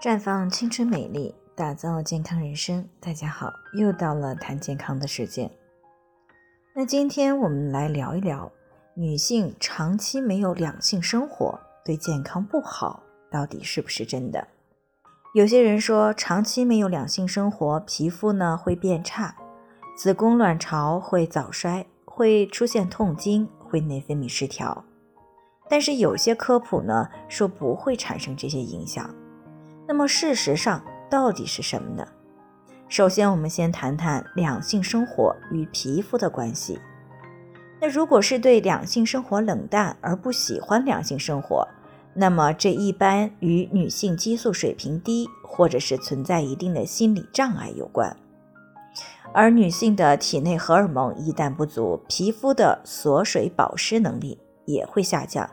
[0.00, 2.88] 绽放青春美丽，打造健康人生。
[3.00, 5.50] 大家好，又到了谈健康的时间。
[6.72, 8.48] 那今天我们来聊一聊，
[8.94, 14.46] 女性长期没有两性生活对健康不好，到底是不是真的？
[15.34, 19.34] 有些人说，长期没有两性生活，皮肤呢会变差，
[19.96, 24.84] 子宫卵巢会早衰，会出现痛经，会内分泌失调。
[25.68, 29.12] 但是有些科普呢说不会产生这些影响。
[29.88, 32.06] 那么事实上到底是什么呢？
[32.90, 36.78] 首先，我们先谈谈两性生活与皮肤的关系。
[37.80, 41.66] 那如果是对两性生活冷淡而不喜欢两性生活，
[42.12, 48.14] 那么这一般与女性激素水平低，或者是存在一定的心理障碍有关。
[49.32, 55.48] 而女性的体内荷尔蒙一旦不足，皮肤的锁水保湿能力也会下降，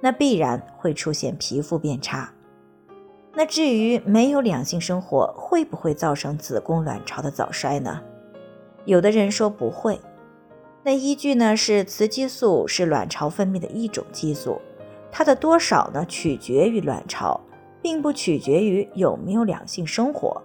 [0.00, 2.33] 那必然会出现皮肤变差。
[3.36, 8.00] 那至于没有两性生活会不会造成子宫卵巢的早衰呢？
[8.84, 10.00] 有的人说不会。
[10.84, 14.60] 那依据呢是雌激素是卵巢分泌的一种激素，
[15.10, 17.40] 它的多少呢取决于卵巢，
[17.82, 20.40] 并不取决于有没有两性生活。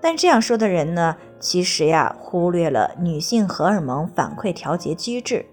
[0.00, 5.46] 但这样说的人呢，其实呀忽略了女性荷尔蒙反馈调节机制，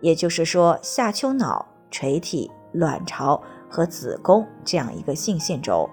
[0.00, 3.40] 也就是说下丘脑、垂体、卵巢。
[3.70, 5.88] 和子宫这样一个性腺轴，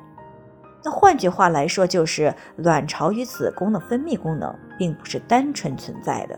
[0.83, 6.37] 那换句话来说，就是卵巢与子宫的分泌功能并不是单纯存在的。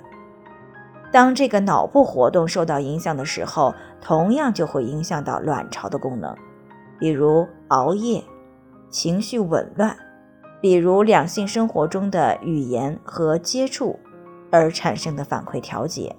[1.12, 6.36] 当这个脑部活动受到影响的时候，同样就会影响到卵巢的功能，
[7.00, 8.24] 比如熬夜、
[8.90, 9.98] 情绪紊乱，
[10.62, 13.98] 比如两性生活中的语言和接触
[14.52, 16.16] 而产生的反馈调节。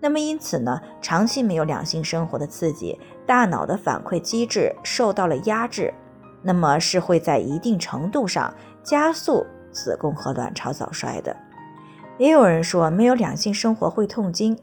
[0.00, 5.92] 那么因此呢，长期没有两性生活的刺激，大脑的反馈机制受到了压制，
[6.42, 11.34] 那么是会在一定程度上加速子宫和卵巢早衰的。
[12.18, 14.56] 也有人说没有两性生活会痛经，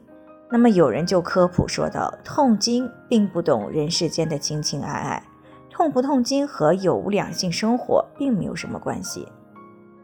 [0.48, 5.22] 那么有人就科普说道，痛经并不懂人世间的情情爱爱，
[5.70, 9.26] 痛不痛经和有无两性生活并没有什么关系。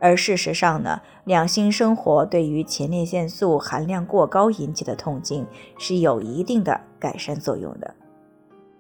[0.01, 5.47] 而事实上呢，两性生活对于前列腺素含量过高引起的痛经
[5.79, 7.95] 是有一定的改善作用的。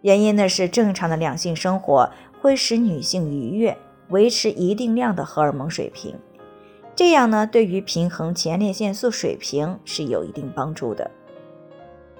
[0.02, 3.76] 原因呢是正常的两性生活会使女性愉悦，
[4.10, 6.14] 维持一定量的荷尔蒙水平，
[6.94, 11.10] 这样呢对于平衡前列腺素水平是有一定帮助的。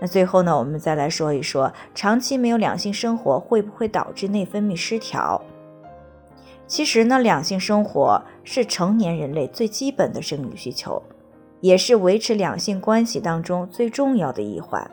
[0.00, 5.40] 那最后呢，我们再来说一说，长期没有两性生活会不会导致内分泌失调？
[6.68, 11.02] 其实呢，两性生活是成年人类最基本的生理需求，
[11.60, 14.88] 也是维持两性关系当中最重要的一环。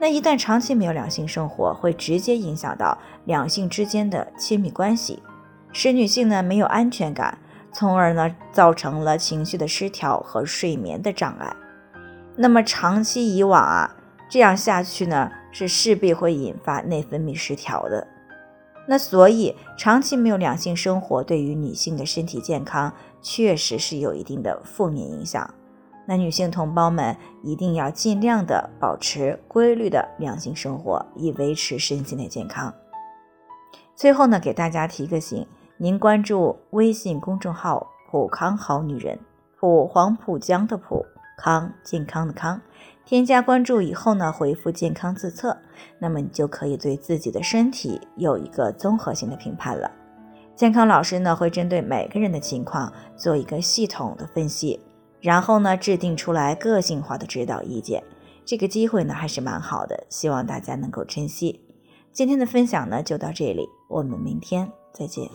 [0.00, 5.22] 那一旦长期没有两性生活，会直接影响到两性之间的亲密关系，
[5.72, 7.36] 使女性呢没有安全感，
[7.70, 11.54] 从而呢造成了情绪的失调和睡眠的障碍。
[12.34, 13.94] 那么长期以往啊，
[14.28, 18.06] 这样下去呢，是势必会引发内分泌失调的。
[18.86, 25.48] 那所以，长期没有两性生活，对于女性的身体健康确实是有一定的负面影响。
[26.06, 32.72] 那女性同胞们一定要尽量的保持规律的两性生活，以维持身心的健康。
[33.94, 35.46] 最后呢，给大家提个醒：
[35.78, 39.18] 您关注微信公众号“普康好女人”，
[39.58, 41.06] 普黄浦江的普
[41.36, 42.60] 康健康的康。
[43.04, 45.56] 添加关注以后呢，回复“健康自测”，
[46.00, 49.90] 那么你就可以对自己的身体有一个综合性的评判了。
[50.56, 54.80] 健康老师呢会针对每个人的情况做一个系统的分析，
[55.20, 58.02] 然后呢制定出来个性化的指导意见。
[58.46, 61.60] 这个机会呢还是蛮好的，希望大家能够珍惜。
[62.12, 65.28] 今天的分享呢就到这里，我们明天再见。